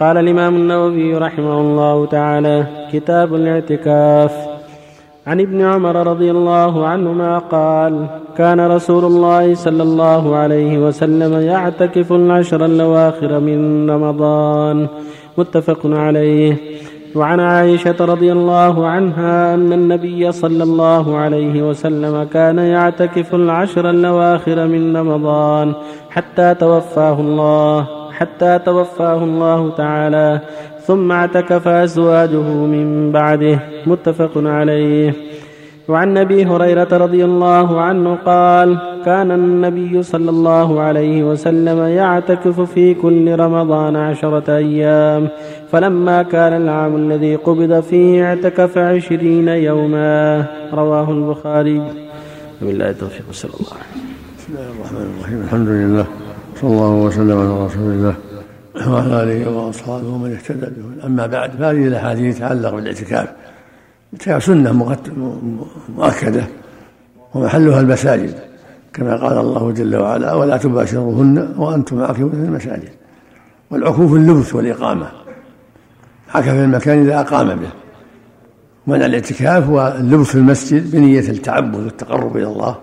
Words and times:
قال 0.00 0.16
الإمام 0.16 0.56
النووي 0.56 1.14
رحمه 1.14 1.60
الله 1.60 2.06
تعالى 2.06 2.66
كتاب 2.92 3.34
الاعتكاف. 3.34 4.32
عن 5.26 5.40
ابن 5.40 5.62
عمر 5.62 6.06
رضي 6.06 6.30
الله 6.30 6.86
عنهما 6.86 7.38
قال 7.38 8.06
كان 8.36 8.60
رسول 8.60 9.04
الله 9.04 9.54
صلى 9.54 9.82
الله 9.82 10.36
عليه 10.36 10.78
وسلم 10.78 11.40
يعتكف 11.40 12.12
العشر 12.12 12.64
الأواخر 12.64 13.40
من 13.40 13.90
رمضان. 13.90 14.86
متفق 15.38 15.80
عليه. 15.84 16.56
وعن 17.14 17.40
عائشة 17.40 17.96
رضي 18.00 18.32
الله 18.32 18.86
عنها 18.86 19.54
أن 19.54 19.72
النبي 19.72 20.32
صلى 20.32 20.62
الله 20.62 21.16
عليه 21.16 21.68
وسلم 21.68 22.24
كان 22.24 22.58
يعتكف 22.58 23.34
العشر 23.34 23.90
الأواخر 23.90 24.66
من 24.66 24.96
رمضان 24.96 25.72
حتى 26.10 26.54
توفاه 26.54 27.20
الله. 27.20 27.95
حتى 28.18 28.58
توفاه 28.58 29.20
الله 29.24 29.60
تعالى 29.76 30.40
ثم 30.86 31.12
اعتكف 31.12 31.68
أزواجه 31.68 32.48
من 32.74 33.12
بعده. 33.12 33.58
متفق 33.86 34.34
عليه. 34.36 35.12
وعن 35.88 36.18
أبي 36.18 36.44
هريرة 36.44 36.88
رضي 36.92 37.24
الله 37.24 37.80
عنه 37.80 38.18
قال 38.26 38.78
كان 39.04 39.30
النبي 39.30 40.02
صلى 40.02 40.30
الله 40.30 40.80
عليه 40.80 41.22
وسلم 41.22 41.78
يعتكف 42.00 42.60
في 42.60 42.94
كل 42.94 43.38
رمضان 43.38 43.96
عشرة 43.96 44.56
أيام 44.56 45.28
فلما 45.72 46.22
كان 46.22 46.52
العام 46.62 46.96
الذي 46.96 47.36
قبض 47.36 47.80
فيه 47.80 48.24
اعتكف 48.24 48.78
عشرين 48.78 49.48
يوما. 49.48 50.46
رواه 50.72 51.10
البخاري. 51.10 51.82
وبالله 52.62 52.90
التوفيق 52.90 53.26
صلى 53.32 53.54
الله 53.60 53.74
عليه 53.78 53.94
بسم 54.38 54.48
الله 54.54 54.66
الرحمن 54.74 55.04
الرحيم 55.14 55.38
الحمد 55.46 55.68
لله. 55.68 56.25
صلى 56.60 56.70
الله 56.70 56.90
وسلم 56.90 57.38
على 57.38 57.64
رسول 57.64 57.90
الله 57.92 58.14
وعلى 58.88 59.22
آله 59.22 59.50
وأصحابه 59.50 60.08
ومن 60.08 60.32
اهتدى 60.32 60.66
به 60.66 61.06
أما 61.06 61.26
بعد 61.26 61.50
فهذه 61.50 61.86
الأحاديث 61.86 62.36
تتعلق 62.36 62.74
بالاعتكاف. 62.74 63.28
الاعتكاف 64.12 64.44
سنة 64.44 64.72
مؤكدة 65.96 66.44
ومحلها 67.34 67.80
المساجد 67.80 68.34
كما 68.92 69.16
قال 69.16 69.38
الله 69.38 69.72
جل 69.72 69.96
وعلا 69.96 70.34
ولا 70.34 70.56
تباشروهن 70.56 71.54
وأنتم 71.56 72.02
عاكفون 72.02 72.30
في 72.30 72.36
المساجد 72.36 72.88
والعكوف 73.70 74.14
اللبث 74.14 74.54
والإقامة. 74.54 75.06
عكف 76.34 76.48
المكان 76.48 77.02
إذا 77.02 77.20
أقام 77.20 77.48
به. 77.48 77.70
من 78.86 79.02
الاعتكاف 79.02 79.64
هو 79.64 79.96
اللبث 80.00 80.26
في 80.26 80.34
المسجد 80.34 80.90
بنية 80.90 81.28
التعبد 81.28 81.74
والتقرب 81.84 82.36
إلى 82.36 82.46
الله 82.46 82.76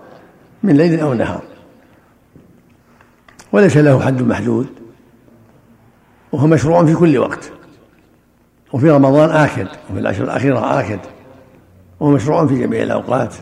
من 0.62 0.76
ليل 0.76 1.00
أو 1.00 1.14
نهار. 1.14 1.42
وليس 3.54 3.76
له 3.76 4.00
حد 4.00 4.22
محدود 4.22 4.66
وهو 6.32 6.46
مشروع 6.46 6.84
في 6.84 6.94
كل 6.94 7.18
وقت. 7.18 7.52
وفي 8.72 8.90
رمضان 8.90 9.30
آكد 9.30 9.68
وفي 9.90 10.00
العشر 10.00 10.24
الأخيرة 10.24 10.80
آكد 10.80 10.98
وهو 12.00 12.10
مشروع 12.10 12.46
في 12.46 12.58
جميع 12.58 12.82
الأوقات. 12.82 13.34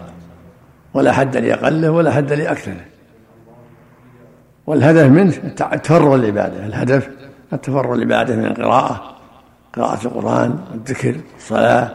ولا 0.94 1.12
حد 1.12 1.36
لأقله 1.36 1.90
ولا 1.90 2.10
حد 2.10 2.32
لأكثره 2.32 2.84
والهدف 4.66 5.06
منه 5.06 5.34
التفرغ 5.72 6.16
للعبادة. 6.16 6.66
الهدف 6.66 7.10
التفرغ 7.52 7.94
للعبادة 7.94 8.36
من 8.36 8.44
القراءة 8.44 9.16
قراءة 9.72 10.06
القرآن 10.06 10.58
والذكر 10.72 11.16
والصلاة 11.34 11.90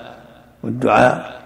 والدعاء. 0.63 1.41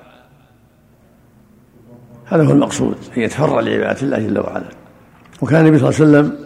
هذا 2.25 2.44
هو 2.44 2.52
المقصود 2.52 2.97
أن 3.17 3.22
يتفرغ 3.22 3.59
لعبادة 3.59 4.02
الله 4.02 4.19
جل 4.19 4.39
وعلا. 4.39 4.69
وكان 5.42 5.66
النبي 5.66 5.80
صلى 5.80 5.89
الله 5.89 6.17
عليه 6.17 6.30
وسلم 6.30 6.41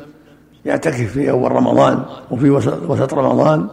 يعتكف 0.66 1.12
في 1.12 1.30
أول 1.30 1.52
رمضان 1.52 2.06
وفي 2.32 2.50
وسط 2.50 3.14
رمضان 3.14 3.68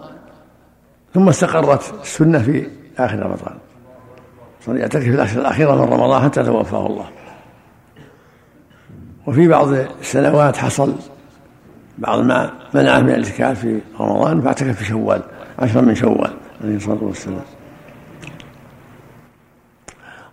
ثم 1.15 1.29
استقرت 1.29 1.95
السنة 2.03 2.39
في 2.39 2.67
آخر 2.99 3.19
رمضان. 3.19 3.55
صار 4.67 4.77
يعتكف 4.77 5.03
في 5.03 5.09
الأشهر 5.09 5.41
الأخيرة 5.41 5.75
من 5.75 5.93
رمضان 5.93 6.23
حتى 6.23 6.43
توفاه 6.43 6.87
الله. 6.87 7.07
وفي 9.27 9.49
بعض 9.49 9.69
السنوات 10.01 10.57
حصل 10.57 10.95
بعض 11.99 12.21
ما 12.21 12.51
منعه 12.75 13.01
من 13.01 13.09
الاعتكاف 13.09 13.61
في 13.61 13.81
رمضان 14.01 14.41
فاعتكف 14.41 14.77
في 14.77 14.85
شوال 14.85 15.23
عشرا 15.59 15.81
من 15.81 15.95
شوال 15.95 16.31
عليه 16.65 16.77
الصلاة 16.77 17.05
والسلام. 17.05 17.45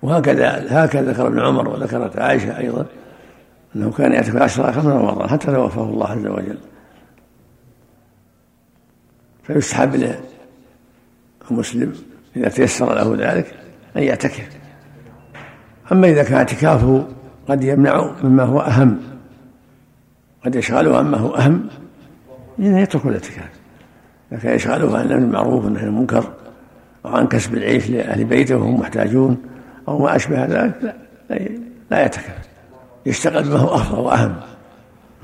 وهكذا 0.01 0.65
هكذا 0.69 1.11
ذكر 1.11 1.27
ابن 1.27 1.39
عمر 1.39 1.69
وذكرت 1.69 2.19
عائشة 2.19 2.57
أيضا. 2.57 2.85
أنه 3.75 3.91
كان 3.91 4.13
يعتكف 4.13 4.35
العشر 4.35 4.63
الأخيرة 4.63 4.83
من 4.83 4.91
رمضان 4.91 5.29
حتى 5.29 5.45
توفاه 5.45 5.83
الله 5.83 6.07
عز 6.07 6.25
وجل. 6.25 6.57
فيستحب 9.43 10.15
للمسلم 11.51 11.93
إذا 12.35 12.49
تيسر 12.49 12.95
له 12.95 13.33
ذلك 13.33 13.53
أن 13.97 14.03
يعتكف. 14.03 14.49
أما 15.91 16.07
إذا 16.07 16.23
كان 16.23 16.37
اعتكافه 16.37 17.07
قد 17.47 17.63
يمنع 17.63 18.11
مما 18.23 18.43
هو 18.43 18.59
أهم 18.59 18.99
قد 20.45 20.55
يشغله 20.55 20.97
عما 20.97 21.17
هو 21.17 21.35
أهم 21.35 21.67
إنه 22.59 22.79
يترك 22.79 23.05
الاعتكاف. 23.05 23.49
إذا 24.31 24.39
كان 24.39 24.55
يشغله 24.55 24.97
عن 24.97 25.05
الأمر 25.05 25.23
المعروف 25.23 25.65
عن 25.65 25.75
المنكر 25.75 26.33
أو 27.05 27.15
عن 27.15 27.27
كسب 27.27 27.53
العيش 27.53 27.89
لأهل 27.89 28.23
بيته 28.23 28.57
وهم 28.57 28.79
محتاجون 28.79 29.37
أو 29.87 29.99
ما 29.99 30.15
أشبه 30.15 30.45
ذلك 30.45 30.95
لا, 31.29 31.39
لا 31.91 31.99
يعتكف. 31.99 32.49
يشتغل 33.05 33.51
هو 33.51 33.75
أفضل 33.75 33.99
وأهم. 33.99 34.39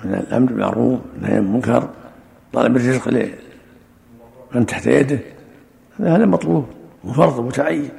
من 0.03 0.13
الأمر 0.13 0.47
بالمعروف 0.47 0.99
والنهي 1.13 1.31
عن 1.31 1.37
المنكر 1.37 1.89
طلب 2.53 2.75
الرزق 2.77 3.09
لمن 3.09 4.65
تحت 4.65 4.85
يده 4.87 5.19
هذا 5.99 6.25
مطلوب 6.25 6.69
وفرض 7.03 7.39
متعين. 7.39 7.89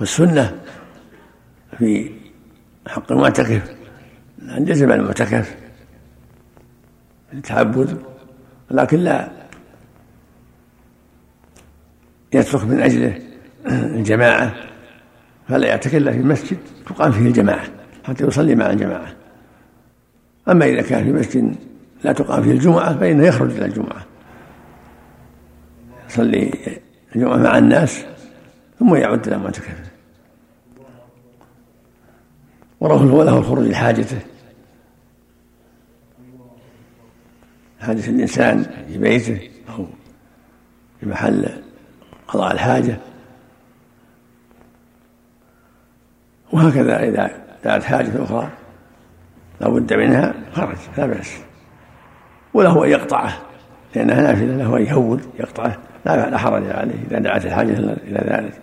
والسنة 0.00 0.60
في 1.78 2.10
حق 2.88 3.12
المعتكف 3.12 3.74
أن 4.42 4.68
يجب 4.68 4.90
المعتكف 4.90 5.56
التعبد 7.32 8.02
لكن 8.70 8.98
لا 8.98 9.28
يترك 12.32 12.64
من 12.64 12.80
أجله 12.80 13.18
الجماعة. 13.66 14.71
فلا 15.52 15.66
يعتكف 15.66 15.94
في 15.94 16.18
مسجد 16.18 16.58
تقام 16.86 17.12
فيه 17.12 17.26
الجماعة 17.26 17.66
حتى 18.04 18.24
يصلي 18.24 18.54
مع 18.54 18.70
الجماعة. 18.70 19.14
أما 20.48 20.64
إذا 20.64 20.82
كان 20.82 21.04
في 21.04 21.12
مسجد 21.12 21.56
لا 22.04 22.12
تقام 22.12 22.42
فيه 22.42 22.50
الجمعة 22.50 22.98
فإنه 22.98 23.26
يخرج 23.26 23.50
إلى 23.50 23.64
الجمعة. 23.64 24.06
يصلي 26.10 26.52
الجمعة 27.16 27.36
مع 27.36 27.58
الناس 27.58 28.04
ثم 28.78 28.94
يعود 28.94 29.26
إلى 29.26 29.38
معتكفه 29.38 29.84
وله 32.80 33.38
الخروج 33.38 33.66
لحاجته 33.66 34.18
حاجة 37.80 38.10
الإنسان 38.10 38.66
في 38.88 38.98
بيته 38.98 39.50
أو 39.68 39.86
في 41.00 41.06
محل 41.06 41.48
قضاء 42.28 42.52
الحاجة. 42.52 43.11
وهكذا 46.52 47.02
إذا 47.02 47.30
دعت 47.64 47.84
حاجة 47.84 48.24
أخرى 48.24 48.48
لا 49.60 49.68
بد 49.68 49.92
منها 49.92 50.34
خرج 50.52 50.76
لا 50.98 51.06
بأس. 51.06 51.36
وله 52.54 52.84
أن 52.84 52.90
يقطعه 52.90 53.32
لأنها 53.94 54.20
نافلة 54.20 54.56
له 54.56 54.76
أن 54.76 54.82
يهول 54.82 55.20
يقطعه. 55.40 55.78
لا 56.04 56.38
حرج 56.38 56.70
عليه 56.70 56.94
إذا 57.10 57.18
دعت 57.18 57.46
الحاجة 57.46 57.72
إلى 57.72 58.24
ذلك. 58.26 58.60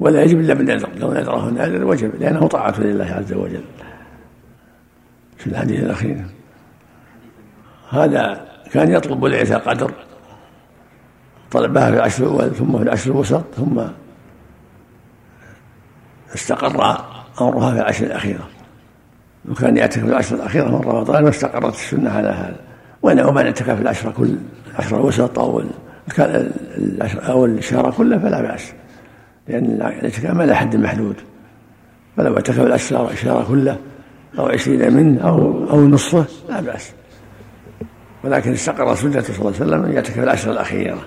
ولا 0.00 0.22
يجب 0.22 0.40
إلا 0.40 0.54
بالنذر 0.54 0.88
لو 0.96 1.12
نذره 1.12 1.48
النذر 1.48 1.84
وجب 1.84 2.14
لأنه 2.20 2.46
طاعة 2.46 2.80
لله 2.80 3.04
عز 3.04 3.32
وجل. 3.32 3.64
في 5.36 5.46
الحديث 5.46 5.80
الأخير. 5.80 6.24
هذا 7.90 8.48
كان 8.72 8.92
يطلب 8.92 9.24
ليلة 9.24 9.56
قدر. 9.56 9.92
طلبها 11.50 11.90
في 11.90 11.96
العشر 11.96 12.24
الأول 12.24 12.54
ثم 12.54 12.76
في 12.76 12.82
العشر 12.82 13.10
الوسط 13.10 13.44
ثم 13.56 13.80
استقر 16.34 17.04
أمرها 17.40 17.70
في 17.70 17.80
العشر 17.80 18.06
الأخيرة. 18.06 18.48
وكان 19.50 19.76
يعتكف 19.76 20.04
في 20.04 20.08
العشر 20.08 20.36
الأخيرة 20.36 20.68
من 20.68 20.80
رمضان 20.80 21.24
واستقرت 21.24 21.74
السنة 21.74 22.10
على 22.10 22.28
هذا. 22.28 22.56
وإنه 23.02 23.30
من 23.30 23.44
اعتكف 23.44 23.80
العشر 23.80 24.10
كل 24.10 24.36
العشر 24.70 24.96
الوسط 24.96 25.38
أو 25.38 25.62
أو 27.28 27.46
الشهر 27.46 27.90
كله 27.90 28.18
فلا 28.18 28.42
بأس. 28.42 28.72
لأن 29.48 29.64
الاعتكاف 29.64 30.34
ما 30.34 30.42
له 30.42 30.54
حد 30.54 30.76
محدود. 30.76 31.16
فلو 32.16 32.34
اعتكف 32.34 32.60
العشر 32.60 33.10
الشهر 33.10 33.44
كله 33.48 33.76
أو 34.38 34.46
عشرين 34.46 34.92
منه 34.92 35.28
أو 35.28 35.70
أو 35.70 35.86
نصفه 35.86 36.24
لا 36.48 36.60
بأس. 36.60 36.92
ولكن 38.24 38.52
استقر 38.52 38.94
سنة 38.94 39.20
صلى 39.20 39.36
الله 39.36 39.46
عليه 39.46 39.56
وسلم 39.56 39.84
أن 39.84 39.92
يعتكف 39.92 40.18
العشر 40.18 40.50
الأخيرة. 40.50 40.98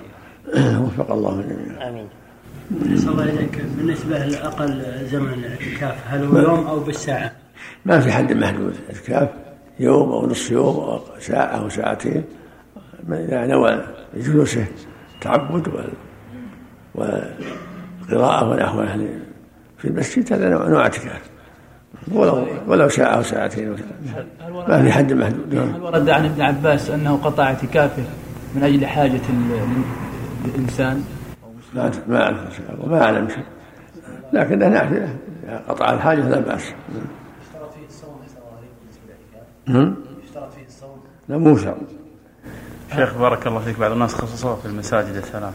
وفق 0.84 1.12
الله 1.12 1.40
الجميع. 1.40 2.12
الله 2.80 3.48
بالنسبة 3.76 4.18
لأقل 4.18 4.82
زمن 5.10 5.32
الاعتكاف 5.32 5.94
هل 6.06 6.24
هو 6.24 6.38
يوم 6.38 6.66
أو 6.66 6.80
بالساعة؟ 6.80 7.32
ما 7.84 8.00
في 8.00 8.12
حد 8.12 8.32
محدود. 8.32 8.74
الاعتكاف 8.88 9.28
يوم 9.80 10.12
أو 10.12 10.26
نصف 10.26 10.50
يوم 10.50 10.76
أو 10.76 11.00
ساعة 11.20 11.44
أو 11.44 11.68
ساعتين 11.68 12.24
إذا 13.10 13.46
نوى 13.46 13.84
جلوسه 14.16 14.66
التعبد 15.14 15.68
والقراءة 16.94 18.50
ونحوها 18.50 18.84
يعني 18.84 19.08
في 19.78 19.88
المسجد 19.88 20.32
هذا 20.32 20.48
نوع 20.48 20.80
اعتكاف. 20.80 21.20
ولو 22.12 22.46
ولو 22.66 22.88
ساعة 22.88 23.16
أو 23.16 23.22
ساعتين 23.22 23.76
ما 24.68 24.82
في 24.82 24.92
حد 24.92 25.12
محدود. 25.12 25.54
هل 25.54 25.82
ورد 25.82 26.08
عن 26.08 26.24
ابن 26.24 26.42
عباس 26.42 26.90
أنه 26.90 27.16
قطع 27.16 27.44
اعتكافه 27.44 28.02
من 28.54 28.62
أجل 28.62 28.86
حاجة 28.86 29.20
الإنسان 30.44 31.04
ما 31.74 31.90
ما 32.08 32.22
أعلم 32.22 32.48
ما 32.86 33.04
أعلم 33.04 33.28
شيء. 33.28 33.44
لكن 34.32 34.62
أنا 34.62 34.78
أعرف 34.78 35.10
قطع 35.68 35.92
الحاجة 35.92 36.28
لا 36.28 36.40
بأس. 36.40 36.62
يشترط 36.62 37.74
فيه 37.74 37.86
الصوم 37.88 38.16
يشترط 40.24 40.52
فيه 40.54 40.66
الصوم. 40.66 40.96
لا 41.28 41.38
مو 41.38 41.56
شرط 41.56 41.76
شيخ 42.94 43.18
بارك 43.18 43.46
الله 43.46 43.60
فيك. 43.60 43.78
بعض 43.78 43.92
الناس 43.92 44.14
خصصوها 44.14 44.56
في 44.56 44.66
المساجد 44.66 45.16
الثلاث. 45.16 45.54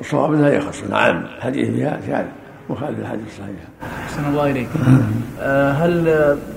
الصواب 0.00 0.32
انها 0.32 0.48
يخص. 0.48 0.84
نعم 0.84 1.16
الحديث 1.36 1.70
فيها 1.70 1.96
فعلا. 1.96 2.28
مخالف 2.70 2.98
الحديث 2.98 3.26
الصحيح. 3.26 3.56
أحسن 4.04 4.24
الله 4.28 4.50
إليك. 4.50 4.68
آه، 5.40 5.72
هل 5.72 6.04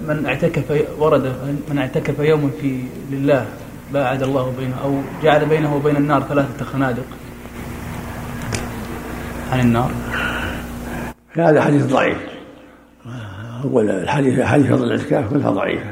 من 0.08 0.26
اعتكف 0.26 0.86
ورد 1.00 1.34
من 1.70 1.78
اعتكف 1.78 2.20
يوما 2.20 2.50
في 2.62 2.84
لله 3.12 3.46
باعد 3.94 4.24
الله 4.24 4.54
بينه 4.58 4.76
أو 4.84 5.02
جعل 5.24 5.46
بينه 5.46 5.76
وبين 5.76 5.96
النار 5.96 6.22
ثلاثة 6.22 6.66
خنادق 6.66 7.06
عن 9.56 9.66
النار؟ 9.66 9.92
هذا 11.32 11.62
حديث 11.62 11.86
ضعيف. 11.86 12.18
هو 13.66 13.82
الحديث 13.82 14.42
حديث 14.42 14.66
فضل 14.66 14.84
الاعتكاف 14.84 15.30
كلها 15.30 15.52
ضعيفة. 15.52 15.92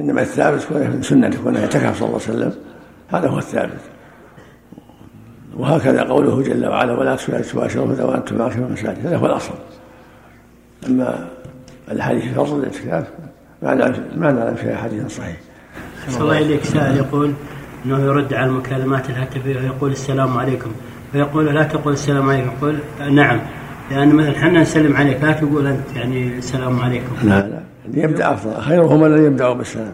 إنما 0.00 0.22
الثابت 0.22 0.72
من 0.72 1.02
سنته 1.02 1.42
كونه 1.42 1.60
اعتكف 1.60 1.98
صلى 1.98 2.08
الله 2.08 2.20
عليه 2.28 2.36
وسلم 2.36 2.52
هذا 3.08 3.28
هو 3.28 3.38
الثابت. 3.38 3.80
وهكذا 5.56 6.02
قوله 6.02 6.42
جل 6.42 6.66
وعلا 6.66 6.92
ولا 6.92 7.16
تباشرون 7.16 8.00
وأنتم 8.00 8.38
معكم 8.38 8.62
المساجد 8.62 9.06
هذا 9.06 9.16
هو 9.16 9.26
الأصل 9.26 9.54
أما 10.88 11.28
الحديث 11.90 12.22
في 12.22 12.34
فضل 12.34 12.58
الاعتكاف 12.58 13.06
ما 13.62 13.74
نعلم 13.74 14.08
ما 14.16 14.32
نعلم 14.32 14.54
فيها 14.54 14.76
حديث 14.76 15.16
صحيح. 15.16 15.36
صلى 16.08 16.20
الله 16.20 16.34
عليك 16.34 16.64
سائل 16.64 16.96
يقول 16.96 17.32
إنه 17.86 18.00
يرد 18.00 18.34
على 18.34 18.46
المكالمات 18.46 19.10
الهاتفية 19.10 19.56
ويقول 19.56 19.90
السلام 19.92 20.38
عليكم 20.38 20.70
فيقول 21.16 21.54
لا 21.54 21.62
تقول 21.62 21.92
السلام 21.92 22.30
عليكم. 22.30 22.50
يقول 22.58 22.78
نعم 23.14 23.40
لأن 23.90 24.14
مثلا 24.14 24.36
إحنا 24.36 24.60
نسلم 24.60 24.96
عليك 24.96 25.22
لا 25.22 25.32
تقول 25.32 25.66
أنت 25.66 25.96
يعني 25.96 26.38
السلام 26.38 26.80
عليكم. 26.80 27.14
لا 27.22 27.28
لا. 27.28 27.60
اللي 27.86 28.02
يبدأ 28.02 28.32
أفضل 28.32 28.60
خيرهم 28.60 29.04
الذي 29.04 29.24
يبدا 29.24 29.52
بالسلام. 29.52 29.92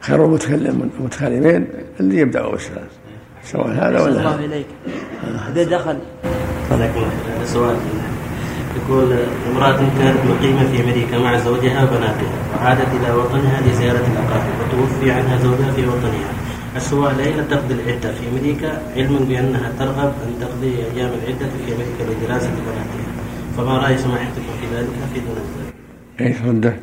خير 0.00 0.24
المتكلم 0.24 0.90
المتكلمين 1.00 1.66
اللي 2.00 2.18
يبدا 2.18 2.50
بالسلام. 2.50 2.84
سواء 3.44 3.68
هذا 3.68 4.00
ولا 4.02 4.08
الله 4.08 4.44
إليك. 4.44 4.66
إذا 5.52 5.64
دخل. 5.64 5.96
سؤال. 7.44 7.76
يقول 8.76 9.16
امرأة 9.52 9.76
كانت 9.98 10.18
مقيمة 10.30 10.64
في 10.64 10.84
أمريكا 10.84 11.18
مع 11.18 11.38
زوجها 11.38 11.84
وبناتها 11.84 12.32
وعادت 12.56 12.88
إلى 13.00 13.12
وطنها 13.14 13.60
لزيارة 13.60 14.04
الأقارب 14.12 14.52
وتوفي 14.60 15.10
عنها 15.10 15.36
زوجها 15.36 15.72
في 15.72 15.86
وطنها. 15.86 16.32
السؤال 16.76 17.20
أين 17.20 17.48
تقضي 17.50 17.74
العدة 17.74 18.12
في 18.12 18.28
أمريكا 18.28 18.82
علما 18.96 19.18
بأنها 19.18 19.72
ترغب 19.78 20.12
أن 20.24 20.32
تقضي 20.40 20.74
أيام 20.76 21.10
العدة 21.22 21.46
في 21.52 21.72
أمريكا 21.74 22.02
لدراسة 22.02 22.50
بناتها 22.50 23.12
فما 23.56 23.78
رأي 23.78 23.98
سماحتكم 23.98 24.52
في 24.60 24.76
ذلك؟ 24.76 24.88
في 25.14 25.20
دون 25.20 25.36
ذلك؟ 25.36 25.74
إيش 26.20 26.36
رده؟ 26.46 26.76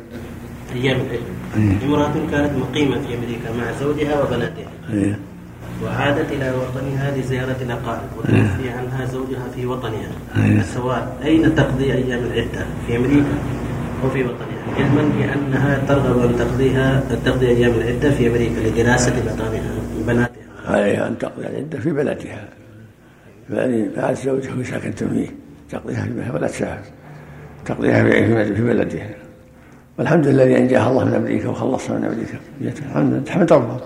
أيام 0.74 0.96
العدة. 0.96 1.84
امرأة 1.84 2.12
كانت 2.30 2.50
مقيمة 2.58 2.94
في 2.94 3.14
أمريكا 3.14 3.52
مع 3.58 3.72
زوجها 3.80 4.22
وبناتها. 4.22 4.70
إيه. 4.92 5.18
وعادت 5.84 6.32
إلى 6.32 6.54
وطنها 6.60 7.16
لزيارة 7.16 7.56
الأقارب 7.60 8.08
وتوفي 8.18 8.70
عنها 8.70 9.04
زوجها 9.04 9.44
في 9.54 9.66
وطنها. 9.66 10.10
السؤال 10.36 11.08
أين 11.24 11.54
تقضي 11.54 11.92
أيام 11.92 12.20
العدة 12.24 12.66
في 12.86 12.96
أمريكا 12.96 13.34
أو 14.04 14.10
في 14.10 14.24
وطنها. 14.24 14.49
علما 14.76 15.10
بأنها 15.18 15.82
ترغب 15.88 16.30
أن 16.30 16.36
تقضيها 16.36 17.02
تقضي 17.24 17.48
أيام 17.48 17.70
العدة 17.70 18.10
في 18.10 18.28
أمريكا 18.28 18.60
لدراسة 18.60 19.12
بطانها 19.20 19.72
بناتها. 20.06 20.36
عليها 20.66 21.08
أن 21.08 21.18
تقضي 21.18 21.46
العدة 21.46 21.78
في 21.78 21.90
بلدها 21.90 22.48
بعد 23.96 24.14
زوجها 24.14 24.62
ساكنة 24.62 25.10
فيه 25.10 25.28
تقضيها 25.70 26.02
في 26.02 26.10
بلدها 26.10 26.32
ولا 26.32 26.46
تسافر. 26.46 26.90
تقضيها 27.64 28.04
في 28.44 28.62
بلدها. 28.62 29.10
والحمد 29.98 30.26
لله 30.26 30.42
الذي 30.42 30.58
أنجاها 30.58 30.90
الله 30.90 31.04
من 31.04 31.14
أمريكا 31.14 31.48
وخلصها 31.48 31.98
من 31.98 32.04
أمريكا 32.04 32.38
الحمد 32.60 33.12
لله. 33.12 33.22
تحمد 33.24 33.52
الله 33.52 33.80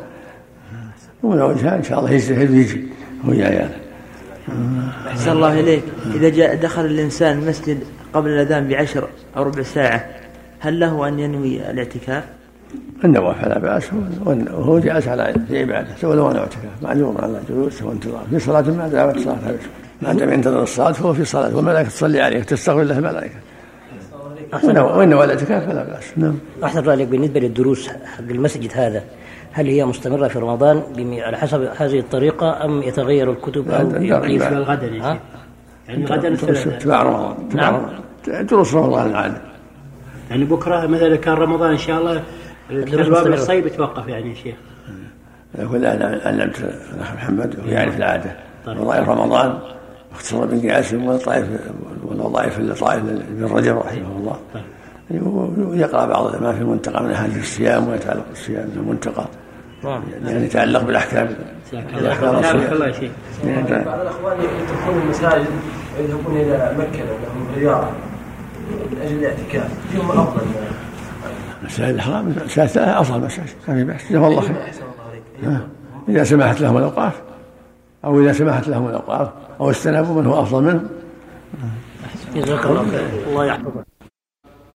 ومن 1.22 1.42
وجهها 1.42 1.76
إن 1.76 1.82
شاء 1.82 1.98
الله 1.98 2.10
يجتهد 2.10 2.50
ويجي 2.50 2.84
هو 3.24 3.30
عياله 3.30 3.76
أحسن 5.08 5.32
الله 5.32 5.60
إليك. 5.60 5.82
إذا 6.14 6.28
جاء 6.28 6.54
دخل 6.54 6.84
الإنسان 6.84 7.38
المسجد 7.38 7.78
قبل 8.12 8.30
الأذان 8.30 8.68
بعشر 8.68 9.08
أو 9.36 9.42
ربع 9.42 9.62
ساعة 9.62 10.06
هل 10.64 10.80
له 10.80 11.08
أن 11.08 11.18
ينوي 11.18 11.70
الاعتكاف؟ 11.70 12.24
النوى 13.04 13.34
فلا 13.34 13.58
بأس 13.58 13.90
وهو 14.24 14.78
جالس 14.78 15.08
على 15.08 15.34
في 15.48 15.58
عبادة 15.58 15.88
سوى 16.00 16.16
له 16.16 16.38
اعتكاف 16.38 16.82
معلوم 16.82 17.18
على 17.18 17.40
جلوس 17.48 17.82
وانتظار 17.82 18.26
في 18.30 18.38
صلاة 18.38 18.62
ما 18.62 18.88
دامت 18.88 19.16
الصلاة 19.16 19.36
ما 20.02 20.12
دام 20.12 20.32
ينتظر 20.32 20.62
الصلاة 20.62 20.92
فهو 20.92 21.14
في 21.14 21.24
صلاة. 21.24 21.56
والملائكة 21.56 21.88
تصلي 21.88 22.20
عليه 22.20 22.42
تستغفر 22.42 22.82
له 22.82 22.98
الملائكة. 22.98 23.34
وإن 24.82 25.08
نوى 25.08 25.24
الاعتكاف 25.24 25.66
فلا 25.66 25.84
بأس. 25.84 26.12
نعم. 26.16 26.34
أحسن 26.64 26.80
رأيك 26.80 27.08
بالنسبة 27.08 27.40
للدروس 27.40 27.88
حق 27.88 28.20
المسجد 28.30 28.70
هذا 28.74 29.02
هل 29.52 29.66
هي 29.66 29.84
مستمرة 29.84 30.28
في 30.28 30.38
رمضان 30.38 30.82
على 31.18 31.36
حسب 31.36 31.68
هذه 31.76 31.98
الطريقة 31.98 32.64
أم 32.64 32.82
يتغير 32.82 33.30
الكتب 33.30 33.70
أو 33.70 33.90
يضيف 33.90 34.42
غدا 34.52 34.86
يعني 35.88 36.04
غدا 36.04 36.36
تبع 36.78 37.02
رمضان. 37.02 37.36
نعم. 37.54 37.86
دروس 38.26 38.74
رمضان. 38.74 39.10
العادة 39.10 39.53
يعني 40.30 40.44
بكرة 40.44 40.86
مثلا 40.86 41.16
كان 41.16 41.34
رمضان 41.34 41.70
إن 41.70 41.78
شاء 41.78 41.98
الله 42.00 42.22
الباب 42.70 43.26
الصيف 43.26 43.66
يتوقف 43.66 44.08
يعني 44.08 44.30
يا 44.30 44.34
شيخ. 44.34 44.54
يقول 45.58 45.84
أنا 45.84 46.20
علمت 46.24 46.60
الأخ 46.94 47.14
محمد 47.14 47.56
ويعرف 47.66 47.96
العادة. 47.96 48.36
طيب. 48.66 48.80
وظائف 48.80 49.08
رمضان 49.08 49.58
اختصر 50.12 50.46
بن 50.46 50.70
قاسم 50.70 51.04
والطائف 51.04 51.46
والوظائف 52.04 52.58
اللطائف 52.58 53.02
بن 53.02 53.44
رجب 53.44 53.78
رحمه 53.78 54.16
الله. 54.16 54.36
طيب. 54.54 54.62
ويقرأ 55.58 56.06
بعض 56.06 56.42
ما 56.42 56.52
في 56.52 56.60
المنتقى 56.60 57.04
من 57.04 57.10
احاديث 57.10 57.38
الصيام 57.38 57.88
ويتعلق 57.88 58.24
بالصيام 58.28 58.70
في 58.70 58.76
المنتقى 58.76 59.24
نعم. 59.84 60.02
يعني 60.24 60.44
يتعلق 60.44 60.82
بالأحكام. 60.82 61.28
الاحكام 61.72 62.34
الله 62.72 62.92
شيء 62.92 63.10
بعض 63.86 64.00
الأخوان 64.00 64.36
يتركون 64.40 65.02
المساجد 65.02 65.46
ويذهبون 65.98 66.36
إلى 66.36 66.74
مكة 66.78 67.04
لهم 67.04 67.48
الرياض 67.52 67.84
من 68.90 68.98
أجل 69.02 69.18
الاعتكاف. 69.18 69.70
فيهم 69.92 70.10
أفضل. 70.10 70.42
مساجد 71.64 71.94
الحرام 71.94 72.34
مساجد 72.46 72.78
أفضل 72.78 73.20
مساجد 73.20 73.50
ما 73.68 73.74
في 73.74 73.84
باس 73.84 74.00
جزاهم 74.10 74.24
الله 74.24 74.40
خير. 74.40 74.56
إذا 76.08 76.24
سمحت 76.24 76.60
لهم 76.60 76.76
الاوقاف 76.76 77.12
أو 78.04 78.20
إذا 78.20 78.32
سمحت 78.32 78.68
لهم 78.68 78.88
الاوقاف 78.88 79.28
أو 79.60 79.70
استنابوا 79.70 80.22
من 80.22 80.26
هو 80.26 80.42
أفضل 80.42 80.62
منهم 80.62 80.88
جزاك 82.34 82.66
الله 82.66 82.90
خير. 82.90 83.28
الله 83.28 83.44
يحفظك. 83.44 83.84